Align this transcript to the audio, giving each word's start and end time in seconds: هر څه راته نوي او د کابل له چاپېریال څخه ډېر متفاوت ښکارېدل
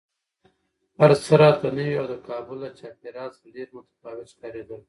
هر 0.99 1.11
څه 1.23 1.33
راته 1.41 1.67
نوي 1.77 1.93
او 2.01 2.05
د 2.11 2.15
کابل 2.27 2.55
له 2.63 2.69
چاپېریال 2.79 3.29
څخه 3.35 3.47
ډېر 3.55 3.67
متفاوت 3.77 4.27
ښکارېدل 4.33 4.79